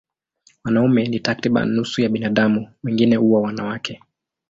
[0.63, 4.01] Wanaume ni takriban nusu ya binadamu, wengine huwa wanawake.